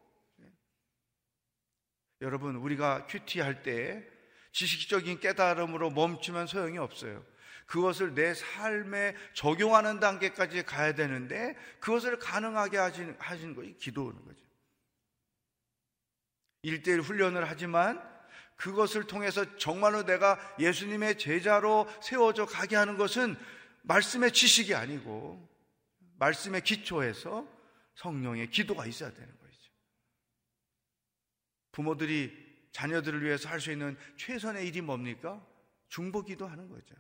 여러분, 2.21 2.57
우리가 2.57 3.07
큐티 3.07 3.41
할 3.41 3.63
때 3.63 4.09
지식적인 4.53 5.21
깨달음으로 5.21 5.91
멈추면 5.91 6.47
소용이 6.47 6.79
없어요. 6.79 7.25
그것을 7.67 8.15
내 8.15 8.33
삶에 8.35 9.15
적용하는 9.35 10.01
단계까지 10.01 10.63
가야 10.63 10.95
되는데 10.95 11.55
그것을 11.81 12.19
가능하게 12.19 12.79
하신, 12.79 13.15
하신 13.19 13.55
것이 13.55 13.77
기도하는 13.77 14.25
거죠. 14.25 14.41
일대일 16.63 17.03
훈련을 17.03 17.49
하지만 17.49 18.18
그것을 18.59 19.07
통해서 19.07 19.57
정말로 19.57 20.05
내가 20.05 20.39
예수님의 20.59 21.19
제자로 21.19 21.89
세워져 22.03 22.45
가게 22.45 22.75
하는 22.77 22.97
것은 22.97 23.37
말씀의 23.83 24.33
지식이 24.33 24.75
아니고 24.75 25.49
말씀의 26.19 26.63
기초에서 26.63 27.49
성령의 27.95 28.51
기도가 28.51 28.85
있어야 28.87 29.13
되는 29.13 29.29
거죠. 29.39 29.73
부모들이 31.73 32.49
자녀들을 32.73 33.25
위해서 33.25 33.49
할 33.49 33.61
수 33.61 33.71
있는 33.71 33.97
최선의 34.17 34.67
일이 34.67 34.81
뭡니까? 34.81 35.45
중보기도 35.89 36.47
하는 36.47 36.69
거죠. 36.69 36.97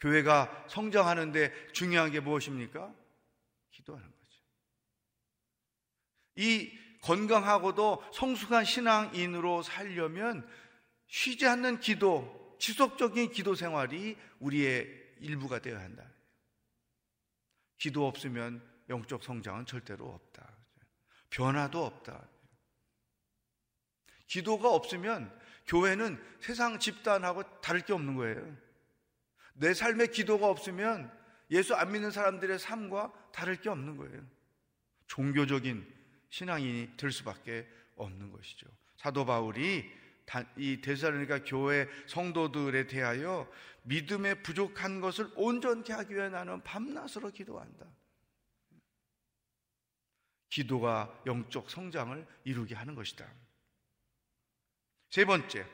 교회가 0.00 0.66
성장하는데 0.68 1.72
중요한 1.72 2.10
게 2.10 2.20
무엇입니까? 2.20 2.94
기도하는 3.70 4.06
거죠. 4.06 4.40
이 6.36 6.78
건강하고도 7.00 8.04
성숙한 8.12 8.64
신앙인으로 8.64 9.62
살려면 9.62 10.46
쉬지 11.06 11.46
않는 11.46 11.80
기도, 11.80 12.56
지속적인 12.58 13.32
기도 13.32 13.54
생활이 13.54 14.16
우리의 14.38 14.86
일부가 15.20 15.58
되어야 15.58 15.80
한다. 15.80 16.04
기도 17.78 18.06
없으면 18.06 18.62
영적 18.88 19.24
성장은 19.24 19.66
절대로 19.66 20.08
없다. 20.08 20.46
변화도 21.30 21.84
없다. 21.84 22.28
기도가 24.26 24.70
없으면 24.70 25.36
교회는 25.66 26.22
세상 26.40 26.78
집단하고 26.78 27.60
다를 27.60 27.80
게 27.80 27.92
없는 27.92 28.14
거예요. 28.16 28.56
내 29.54 29.74
삶에 29.74 30.08
기도가 30.08 30.48
없으면 30.48 31.12
예수 31.50 31.74
안 31.74 31.92
믿는 31.92 32.10
사람들의 32.10 32.58
삶과 32.58 33.12
다를 33.32 33.56
게 33.56 33.68
없는 33.68 33.96
거예요. 33.96 34.24
종교적인 35.06 35.99
신앙인이 36.30 36.96
될 36.96 37.12
수밖에 37.12 37.68
없는 37.96 38.32
것이죠. 38.32 38.66
사도 38.96 39.24
바울이 39.24 39.90
이 40.56 40.80
데살로니가 40.80 41.44
교회 41.44 41.88
성도들에 42.06 42.86
대하여 42.86 43.50
믿음에 43.82 44.34
부족한 44.42 45.00
것을 45.00 45.30
온전케 45.34 45.92
하기 45.92 46.14
위해 46.14 46.28
나는 46.28 46.62
밤낮으로 46.62 47.30
기도한다. 47.30 47.86
기도가 50.48 51.22
영적 51.26 51.70
성장을 51.70 52.26
이루게 52.44 52.74
하는 52.74 52.94
것이다. 52.94 53.26
세 55.10 55.24
번째. 55.24 55.66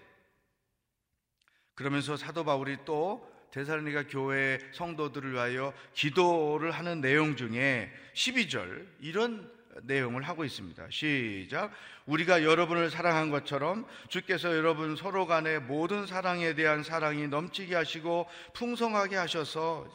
그러면서 1.75 2.17
사도 2.17 2.45
바울이 2.45 2.79
또 2.85 3.31
데살로니가 3.51 4.07
교회 4.07 4.59
성도들을 4.73 5.33
위하여 5.33 5.75
기도를 5.95 6.71
하는 6.71 7.01
내용 7.01 7.37
중에 7.37 7.93
12절 8.15 8.87
이런 9.01 9.56
내용을 9.85 10.23
하고 10.23 10.45
있습니다. 10.45 10.89
시작. 10.91 11.73
우리가 12.07 12.43
여러분을 12.43 12.91
사랑한 12.91 13.31
것처럼 13.31 13.87
주께서 14.09 14.57
여러분 14.57 14.97
서로 14.97 15.27
간의 15.27 15.61
모든 15.61 16.07
사랑에 16.07 16.55
대한 16.55 16.83
사랑이 16.83 17.29
넘치게 17.29 17.75
하시고 17.75 18.29
풍성하게 18.55 19.17
하셔서 19.17 19.89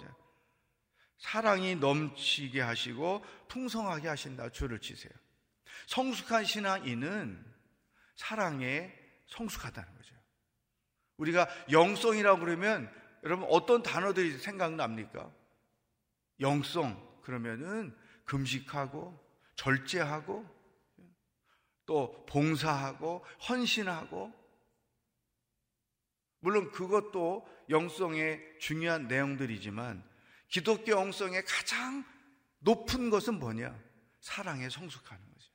사랑이 1.17 1.75
넘치게 1.75 2.61
하시고 2.61 3.23
풍성하게 3.47 4.07
하신다. 4.07 4.49
줄을 4.49 4.79
치세요. 4.79 5.11
성숙한 5.87 6.45
신앙인은 6.45 7.43
사랑에 8.15 8.93
성숙하다는 9.27 9.95
거죠. 9.95 10.15
우리가 11.17 11.47
영성이라고 11.71 12.39
그러면 12.39 12.91
여러분 13.23 13.47
어떤 13.49 13.83
단어들이 13.83 14.37
생각납니까? 14.39 15.31
영성 16.39 16.99
그러면은 17.21 17.95
금식하고 18.25 19.19
절제하고 19.55 20.45
또 21.85 22.25
봉사하고 22.27 23.25
헌신하고 23.49 24.33
물론 26.39 26.71
그것도 26.71 27.47
영성의 27.69 28.41
중요한 28.59 29.07
내용들이지만 29.07 30.03
기독교 30.47 30.91
영성의 30.91 31.45
가장 31.45 32.03
높은 32.59 33.09
것은 33.09 33.39
뭐냐? 33.39 33.77
사랑에 34.19 34.69
성숙하는 34.69 35.23
거죠. 35.33 35.51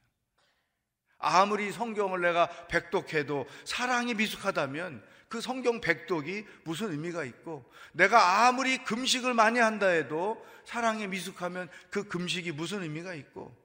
아무리 1.18 1.72
성경을 1.72 2.20
내가 2.20 2.48
백독해도 2.68 3.46
사랑이 3.64 4.14
미숙하다면 4.14 5.04
그 5.28 5.40
성경 5.40 5.80
백독이 5.80 6.46
무슨 6.64 6.92
의미가 6.92 7.24
있고 7.24 7.70
내가 7.92 8.46
아무리 8.46 8.78
금식을 8.78 9.34
많이 9.34 9.58
한다 9.58 9.86
해도 9.86 10.44
사랑에 10.64 11.06
미숙하면 11.06 11.68
그 11.90 12.04
금식이 12.04 12.52
무슨 12.52 12.82
의미가 12.82 13.14
있고 13.14 13.56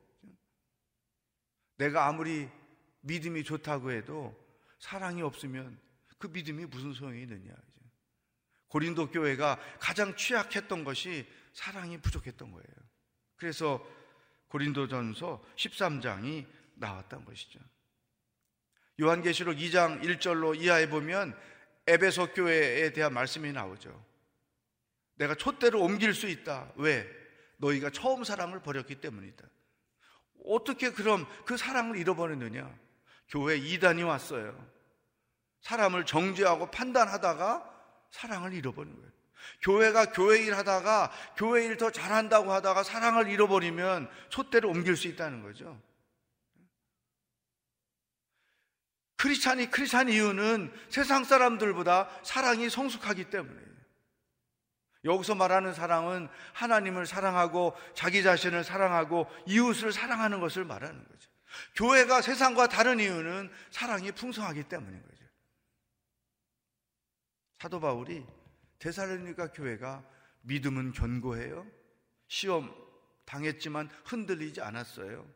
내가 1.81 2.05
아무리 2.05 2.47
믿음이 3.01 3.43
좋다고 3.43 3.91
해도 3.91 4.37
사랑이 4.77 5.23
없으면 5.23 5.79
그 6.19 6.27
믿음이 6.27 6.65
무슨 6.65 6.93
소용이 6.93 7.23
있느냐. 7.23 7.51
고린도 8.67 9.09
교회가 9.09 9.59
가장 9.79 10.15
취약했던 10.15 10.83
것이 10.83 11.27
사랑이 11.53 11.97
부족했던 11.97 12.51
거예요. 12.51 12.65
그래서 13.35 13.83
고린도전서 14.49 15.43
13장이 15.55 16.45
나왔던 16.75 17.25
것이죠. 17.25 17.59
요한계시록 19.01 19.57
2장 19.57 20.03
1절로 20.03 20.55
이하에 20.61 20.87
보면 20.87 21.35
에베소 21.87 22.33
교회에 22.33 22.93
대한 22.93 23.11
말씀이 23.11 23.51
나오죠. 23.51 24.05
내가 25.15 25.33
촛대로 25.33 25.81
옮길 25.81 26.13
수 26.13 26.27
있다. 26.27 26.71
왜? 26.75 27.09
너희가 27.57 27.89
처음 27.89 28.23
사랑을 28.23 28.61
버렸기 28.61 29.01
때문이다. 29.01 29.47
어떻게 30.45 30.91
그럼 30.91 31.25
그 31.45 31.57
사랑을 31.57 31.97
잃어버렸느냐? 31.97 32.69
교회 33.29 33.55
이단이 33.57 34.03
왔어요. 34.03 34.55
사람을 35.61 36.05
정죄하고 36.05 36.71
판단하다가 36.71 37.69
사랑을 38.11 38.53
잃어버린 38.53 38.95
거예요. 38.95 39.11
교회가 39.61 40.11
교회 40.11 40.43
일 40.43 40.55
하다가 40.55 41.11
교회 41.37 41.65
일 41.65 41.77
더 41.77 41.91
잘한다고 41.91 42.51
하다가 42.51 42.83
사랑을 42.83 43.27
잃어버리면 43.29 44.09
촛대를 44.29 44.69
옮길 44.69 44.95
수 44.95 45.07
있다는 45.07 45.41
거죠. 45.41 45.81
크리스찬이 49.17 49.69
크리스찬 49.69 50.09
이유는 50.09 50.73
세상 50.89 51.23
사람들보다 51.23 52.09
사랑이 52.23 52.69
성숙하기 52.69 53.29
때문에 53.29 53.70
여기서 55.03 55.35
말하는 55.35 55.73
사랑은 55.73 56.29
하나님을 56.53 57.05
사랑하고 57.05 57.75
자기 57.93 58.23
자신을 58.23 58.63
사랑하고 58.63 59.27
이웃을 59.47 59.91
사랑하는 59.91 60.39
것을 60.39 60.63
말하는 60.63 61.03
거죠. 61.03 61.29
교회가 61.75 62.21
세상과 62.21 62.67
다른 62.67 62.99
이유는 62.99 63.51
사랑이 63.71 64.11
풍성하기 64.11 64.63
때문인 64.63 65.01
거죠. 65.01 65.25
사도 67.59 67.79
바울이 67.79 68.25
데살로니가 68.79 69.51
교회가 69.51 70.03
믿음은 70.41 70.93
견고해요. 70.93 71.67
시험 72.27 72.73
당했지만 73.25 73.89
흔들리지 74.05 74.61
않았어요. 74.61 75.27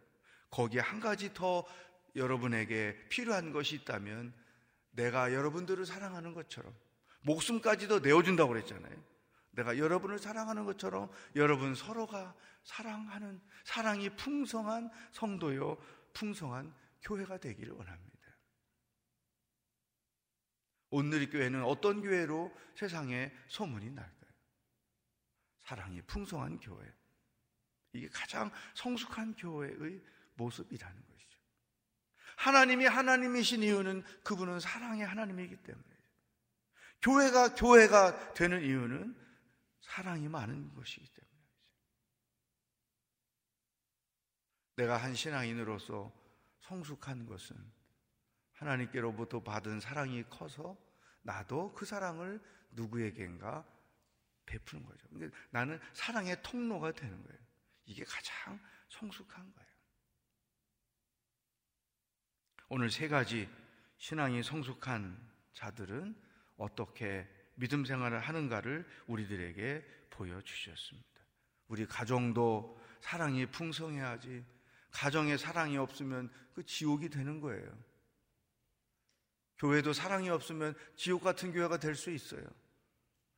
거기에 0.50 0.80
한 0.82 1.00
가지 1.00 1.34
더 1.34 1.66
여러분에게 2.16 2.98
필요한 3.10 3.52
것이 3.52 3.76
있다면 3.76 4.34
내가 4.92 5.34
여러분들을 5.34 5.86
사랑하는 5.86 6.34
것처럼 6.34 6.74
목숨까지도 7.22 8.00
내어준다고 8.00 8.54
그랬잖아요. 8.54 9.15
내가 9.56 9.78
여러분을 9.78 10.20
사랑하는 10.20 10.66
것처럼 10.66 11.10
여러분 11.36 11.76
서로가 11.76 12.36
사랑하는 12.64 13.42
사랑이 13.64 14.10
풍성한 14.16 14.90
성도요, 15.12 15.78
풍성한 16.14 16.74
교회가 17.02 17.38
되기를 17.38 17.74
원합니다. 17.74 18.16
오늘의 20.90 21.30
교회는 21.30 21.64
어떤 21.64 22.02
교회로 22.02 22.56
세상에 22.76 23.34
소문이 23.48 23.90
날까요? 23.92 24.32
사랑이 25.64 26.02
풍성한 26.04 26.60
교회. 26.60 26.94
이게 27.94 28.08
가장 28.10 28.52
성숙한 28.76 29.36
교회의 29.36 30.02
모습이라는 30.36 30.96
거예요. 30.96 31.16
하나님이 32.38 32.86
하나님이신 32.86 33.64
이유는 33.64 34.04
그분은 34.24 34.60
사랑의 34.60 35.06
하나님이기 35.06 35.56
때문에. 35.58 35.96
교회가 37.02 37.56
교회가 37.56 38.34
되는 38.34 38.62
이유는 38.62 39.25
사랑이 39.86 40.28
많은 40.28 40.74
것이기 40.74 41.08
때문에. 41.08 41.36
내가 44.78 44.98
한 44.98 45.14
신앙인으로서 45.14 46.12
성숙한 46.62 47.28
것은 47.28 47.56
하나님께로부터 48.54 49.44
받은 49.44 49.80
사랑이 49.80 50.24
커서 50.30 50.76
나도 51.22 51.74
그 51.74 51.86
사랑을 51.86 52.42
누구에겐가 52.72 53.66
베푸는 54.46 54.86
거죠. 54.86 55.08
그러니까 55.10 55.38
나는 55.52 55.80
사랑의 55.94 56.42
통로가 56.42 56.92
되는 56.92 57.24
거예요. 57.24 57.40
이게 57.86 58.04
가장 58.04 58.60
성숙한 58.90 59.54
거예요. 59.54 59.70
오늘 62.70 62.90
세 62.90 63.08
가지 63.08 63.48
신앙이 63.98 64.42
성숙한 64.42 65.32
자들은 65.54 66.20
어떻게 66.58 67.28
믿음 67.56 67.86
생활을 67.86 68.20
하는가를 68.20 68.86
우리들에게 69.08 69.86
보여주셨습니다. 70.10 71.10
우리 71.68 71.86
가정도 71.86 72.80
사랑이 73.02 73.46
풍성해야지. 73.48 74.46
가정에 74.92 75.38
사랑이 75.38 75.78
없으면 75.78 76.32
그 76.54 76.66
지옥이 76.66 77.10
되는 77.10 77.42
거예요. 77.42 77.70
교회도 79.58 79.94
사랑이 79.94 80.30
없으면 80.30 80.76
지옥 80.96 81.24
같은 81.24 81.52
교회가 81.52 81.80
될 81.80 81.96
수 81.96 82.12
있어요. 82.12 82.46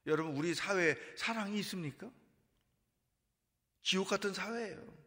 여러분, 0.05 0.35
우리 0.35 0.53
사회에 0.53 0.95
사랑이 1.15 1.59
있습니까? 1.59 2.09
지옥 3.81 4.09
같은 4.09 4.33
사회예요. 4.33 4.97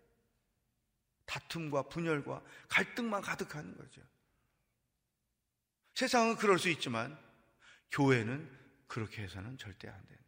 다툼과 1.26 1.88
분열과 1.88 2.42
갈등만 2.68 3.22
가득한 3.22 3.76
거죠. 3.76 4.02
세상은 5.94 6.36
그럴 6.36 6.58
수 6.58 6.68
있지만 6.68 7.18
교회는 7.92 8.59
그렇게 8.90 9.22
해서는 9.22 9.56
절대 9.56 9.88
안 9.88 9.94
된다. 10.06 10.24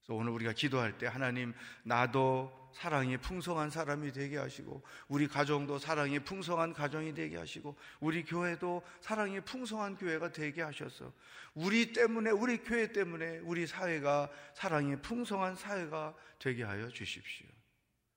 그래서 0.00 0.14
오늘 0.14 0.32
우리가 0.32 0.54
기도할 0.54 0.96
때 0.96 1.06
하나님 1.06 1.52
나도 1.82 2.70
사랑이 2.74 3.18
풍성한 3.18 3.68
사람이 3.68 4.12
되게 4.12 4.38
하시고 4.38 4.82
우리 5.08 5.28
가정도 5.28 5.78
사랑이 5.78 6.20
풍성한 6.20 6.72
가정이 6.72 7.12
되게 7.14 7.36
하시고 7.36 7.76
우리 8.00 8.24
교회도 8.24 8.82
사랑이 9.00 9.40
풍성한 9.40 9.96
교회가 9.96 10.32
되게 10.32 10.62
하셔서 10.62 11.12
우리 11.54 11.92
때문에 11.92 12.30
우리 12.30 12.58
교회 12.58 12.90
때문에 12.90 13.40
우리 13.40 13.66
사회가 13.66 14.30
사랑이 14.54 14.96
풍성한 15.02 15.56
사회가 15.56 16.14
되게 16.38 16.62
하여 16.62 16.88
주십시오. 16.88 17.46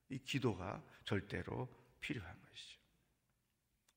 이 0.09 0.19
기도가 0.19 0.81
절대로 1.03 1.67
필요한 1.99 2.31
것이죠. 2.31 2.79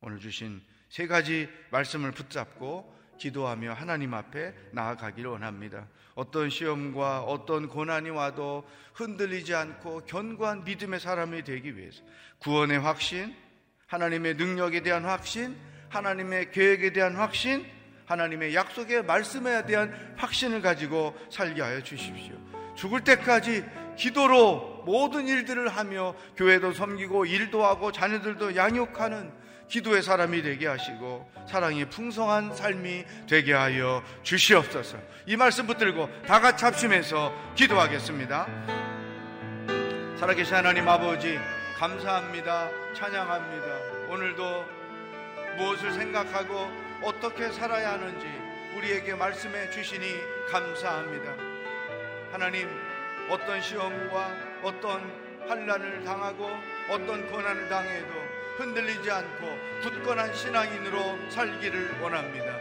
오늘 0.00 0.18
주신 0.18 0.60
세 0.88 1.06
가지 1.06 1.48
말씀을 1.70 2.10
붙잡고 2.10 2.95
기도하며 3.18 3.72
하나님 3.72 4.14
앞에 4.14 4.54
나아가기를 4.72 5.30
원합니다. 5.30 5.86
어떤 6.14 6.48
시험과 6.50 7.22
어떤 7.22 7.68
고난이 7.68 8.10
와도 8.10 8.66
흔들리지 8.94 9.54
않고 9.54 10.06
견고한 10.06 10.64
믿음의 10.64 11.00
사람이 11.00 11.44
되기 11.44 11.76
위해서 11.76 12.02
구원의 12.38 12.80
확신, 12.80 13.34
하나님의 13.86 14.34
능력에 14.34 14.82
대한 14.82 15.04
확신, 15.04 15.56
하나님의 15.88 16.50
계획에 16.52 16.92
대한 16.92 17.16
확신, 17.16 17.64
하나님의 18.06 18.54
약속의 18.54 19.04
말씀에 19.04 19.66
대한 19.66 20.14
확신을 20.16 20.62
가지고 20.62 21.14
살게 21.30 21.60
하여 21.60 21.82
주십시오. 21.82 22.34
죽을 22.74 23.02
때까지 23.02 23.64
기도로 23.96 24.84
모든 24.86 25.26
일들을 25.26 25.68
하며 25.68 26.14
교회도 26.36 26.72
섬기고 26.72 27.26
일도 27.26 27.64
하고 27.64 27.90
자녀들도 27.90 28.54
양육하는 28.54 29.32
기도의 29.68 30.02
사람이 30.02 30.42
되게 30.42 30.66
하시고 30.66 31.28
사랑이 31.48 31.84
풍성한 31.86 32.54
삶이 32.54 33.04
되게 33.28 33.52
하여 33.52 34.02
주시옵소서. 34.22 34.98
이 35.26 35.36
말씀 35.36 35.66
붙들고 35.66 36.08
다 36.26 36.40
같이 36.40 36.64
합심해서 36.64 37.32
기도하겠습니다. 37.54 38.46
살아계신 40.18 40.54
하나님 40.54 40.88
아버지 40.88 41.38
감사합니다. 41.78 42.70
찬양합니다. 42.94 43.66
오늘도 44.10 44.64
무엇을 45.58 45.92
생각하고 45.92 46.70
어떻게 47.02 47.50
살아야 47.50 47.92
하는지 47.92 48.26
우리에게 48.76 49.14
말씀해 49.14 49.70
주시니 49.70 50.06
감사합니다. 50.50 51.34
하나님 52.32 52.68
어떤 53.28 53.60
시험과 53.60 54.30
어떤 54.62 55.02
환란을 55.48 56.04
당하고 56.04 56.50
어떤 56.90 57.30
고난을 57.30 57.68
당해도 57.68 58.25
흔들리지 58.56 59.10
않고 59.10 59.58
굳건한 59.82 60.34
신앙인으로 60.34 61.30
살기를 61.30 62.00
원합니다. 62.00 62.58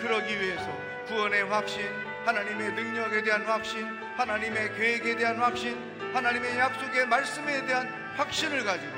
그러기 0.00 0.40
위해서 0.40 0.66
구원의 1.06 1.44
확신, 1.44 1.84
하나님의 2.24 2.72
능력에 2.72 3.22
대한 3.22 3.42
확신, 3.42 3.86
하나님의 4.16 4.74
계획에 4.74 5.16
대한 5.16 5.36
확신, 5.36 5.76
하나님의 6.12 6.58
약속의 6.58 7.06
말씀에 7.06 7.66
대한 7.66 7.86
확신을 8.16 8.64
가지고 8.64 8.92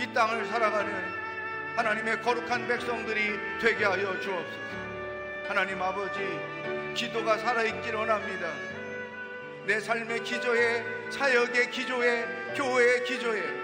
이 0.00 0.12
땅을 0.12 0.46
살아가는 0.46 0.92
하나님의 1.76 2.22
거룩한 2.22 2.68
백성들이 2.68 3.38
되게 3.60 3.84
하여 3.84 4.18
주옵소서. 4.20 4.64
하나님 5.48 5.82
아버지, 5.82 6.20
기도가 6.94 7.36
살아있기를 7.38 7.98
원합니다. 7.98 8.48
내 9.66 9.80
삶의 9.80 10.22
기조에, 10.22 11.10
사역의 11.10 11.70
기조에, 11.70 12.54
교회의 12.56 13.04
기조에 13.04 13.63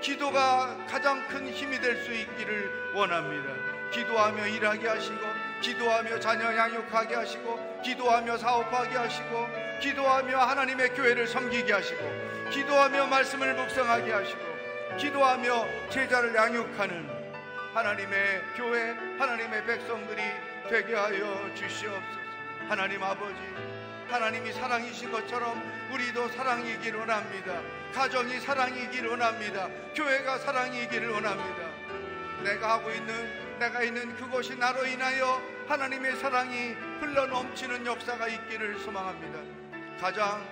기도가 0.00 0.76
가장 0.88 1.26
큰 1.28 1.48
힘이 1.48 1.80
될 1.80 1.96
수 2.04 2.12
있기를 2.12 2.92
원합니다. 2.94 3.52
기도하며 3.92 4.46
일하게 4.46 4.88
하시고, 4.88 5.20
기도하며 5.60 6.20
자녀 6.20 6.56
양육하게 6.56 7.14
하시고, 7.14 7.80
기도하며 7.82 8.36
사업하게 8.36 8.96
하시고, 8.96 9.48
기도하며 9.82 10.38
하나님의 10.38 10.94
교회를 10.94 11.26
섬기게 11.26 11.72
하시고, 11.72 12.00
기도하며 12.50 13.06
말씀을 13.06 13.54
묵상하게 13.54 14.12
하시고, 14.12 14.40
기도하며 14.98 15.66
제자를 15.90 16.34
양육하는 16.34 17.08
하나님의 17.74 18.42
교회, 18.56 18.90
하나님의 19.18 19.64
백성들이 19.66 20.22
되게 20.68 20.94
하여 20.94 21.50
주시옵소서. 21.54 22.18
하나님 22.68 23.02
아버지, 23.02 23.34
하나님이 24.08 24.52
사랑이신 24.52 25.12
것처럼 25.12 25.60
우리도 25.92 26.28
사랑이기를 26.28 27.00
원합니다. 27.00 27.60
가정이 27.92 28.40
사랑이기를 28.40 29.10
원합니다. 29.10 29.68
교회가 29.94 30.38
사랑이기를 30.38 31.10
원합니다. 31.10 31.68
내가 32.42 32.74
하고 32.74 32.90
있는 32.90 33.58
내가 33.58 33.82
있는 33.82 34.14
그곳이 34.16 34.56
나로 34.56 34.86
인하여 34.86 35.42
하나님의 35.68 36.16
사랑이 36.16 36.70
흘러 37.00 37.26
넘치는 37.26 37.84
역사가 37.84 38.28
있기를 38.28 38.78
소망합니다. 38.78 39.98
가장 40.00 40.46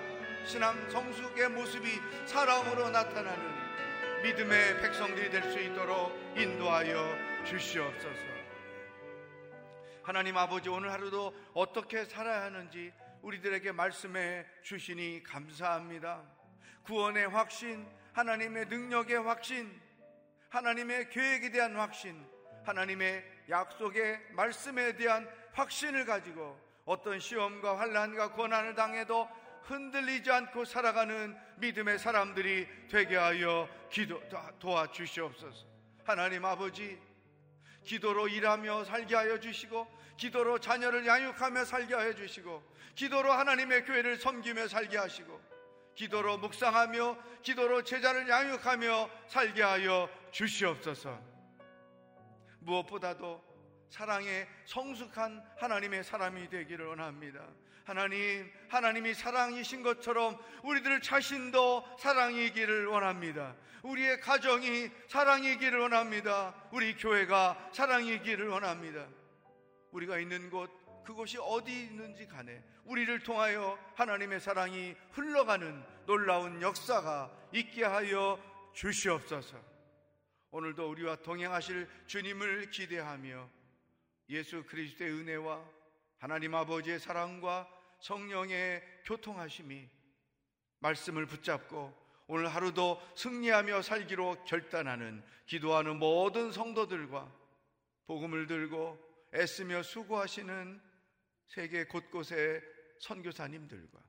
신앙 0.45 0.91
성숙의 0.91 1.49
모습이 1.51 1.89
사랑으로 2.27 2.91
나타나는 2.91 3.57
믿음의 4.23 4.81
백성들이 4.83 5.31
될 5.31 5.43
수 5.45 5.61
있도록 5.61 6.13
인도하여 6.37 7.17
주시옵소서. 7.45 8.27
하나님 10.03 10.37
아버지 10.37 10.69
오늘 10.69 10.93
하루도 10.93 11.35
어떻게 11.55 12.05
살아야 12.05 12.43
하는지 12.43 12.93
우리들에게 13.23 13.73
말씀해 13.73 14.47
주시니 14.63 15.23
감사합니다. 15.23 16.23
구원의 16.85 17.29
확신, 17.29 17.87
하나님의 18.13 18.67
능력의 18.67 19.23
확신, 19.23 19.81
하나님의 20.49 21.11
계획에 21.11 21.51
대한 21.51 21.77
확신, 21.77 22.25
하나님의 22.65 23.25
약속의 23.49 24.21
말씀에 24.33 24.97
대한 24.97 25.29
확신을 25.53 26.05
가지고 26.05 26.59
어떤 26.85 27.19
시험과 27.19 27.79
환란과 27.79 28.33
고난을 28.33 28.75
당해도 28.75 29.29
흔들리지 29.63 30.31
않고 30.31 30.65
살아가는 30.65 31.37
믿음의 31.57 31.99
사람들이 31.99 32.69
되게 32.89 33.17
하여 33.17 33.69
기도 33.91 34.23
도와 34.59 34.91
주시옵소서. 34.93 35.67
하나님 36.05 36.45
아버지 36.45 36.99
기도로 37.87 38.29
일하며 38.29 38.85
살게 38.85 39.15
하여 39.15 39.39
주시고 39.41 39.87
기도로 40.17 40.59
자녀를 40.59 41.07
양육하며 41.07 41.65
살게 41.65 41.95
하여 41.95 42.15
주시고 42.15 42.63
기도로 42.95 43.33
하나님의 43.33 43.85
교회를 43.85 44.17
섬기며 44.17 44.69
살게 44.69 44.99
하시고 44.99 45.41
기도로 45.95 46.39
묵상하며 46.39 47.17
기도로 47.43 47.83
제자를 47.83 48.29
양육하며 48.29 49.11
살게 49.29 49.63
하여 49.63 50.11
주시옵소서. 50.33 51.19
무엇보다도 52.59 53.43
사랑에 53.89 54.47
성숙한 54.67 55.43
하나님의 55.57 56.03
사람이 56.03 56.49
되기를 56.51 56.87
원합니다. 56.87 57.47
하나님, 57.87 58.53
하나님이 58.69 59.15
사랑이신 59.15 59.85
것처럼 59.85 60.37
우리들 60.65 61.01
자신도 61.01 61.99
사랑이기를 62.01 62.87
원합니다. 62.87 63.55
우리의 63.85 64.21
가정이 64.21 64.91
사랑이기를 65.07 65.79
원합니다. 65.79 66.53
우리 66.73 66.97
교회가 66.97 67.71
사랑이기를 67.73 68.49
원합니다. 68.49 69.07
우리가 69.93 70.19
있는 70.19 70.51
곳, 70.51 70.69
그곳이 71.05 71.39
어디 71.41 71.85
있는지 71.85 72.27
간에 72.27 72.61
우리를 72.87 73.21
통하여 73.21 73.79
하나님의 73.95 74.41
사랑이 74.41 74.97
흘러가는 75.13 75.81
놀라운 76.07 76.61
역사가 76.61 77.31
있게 77.53 77.85
하여 77.85 78.37
주시옵소서. 78.75 79.57
오늘도 80.51 80.91
우리와 80.91 81.17
동행하실 81.17 81.89
주님을 82.07 82.71
기대하며 82.71 83.49
예수 84.31 84.65
그리스도의 84.65 85.13
은혜와 85.13 85.77
하나님 86.19 86.53
아버지의 86.57 86.99
사랑과 86.99 87.69
성령의 88.01 88.83
교통하심이 89.05 89.89
말씀을 90.81 91.27
붙잡고 91.27 91.95
오늘 92.29 92.49
하루도 92.49 93.01
승리하며 93.17 93.83
살기로 93.83 94.45
결단하는 94.45 95.23
기도하는 95.47 95.99
모든 95.99 96.51
성도들과 96.51 97.33
복음을 98.07 98.47
들고 98.47 98.99
애쓰며 99.35 99.83
수고하시는 99.83 100.81
세계 101.47 101.85
곳곳의 101.85 102.63
선교사님들과 103.01 104.01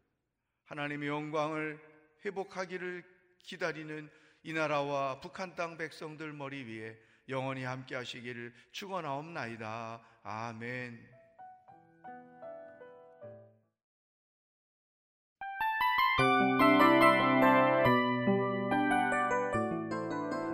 하나님의 0.66 1.10
영광을 1.10 1.80
회복하기를 2.26 3.04
기다리는 3.40 4.10
이 4.44 4.54
나라와 4.54 5.20
북한 5.20 5.56
땅 5.56 5.78
백성들 5.78 6.34
머리 6.34 6.64
위에 6.64 6.98
영원히 7.30 7.64
함께 7.64 7.96
하시기를 7.96 8.54
축원하옵나이다. 8.72 10.02
아멘. 10.24 11.17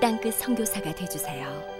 땅끝 0.00 0.34
선교사가 0.34 0.94
되주세요. 0.94 1.77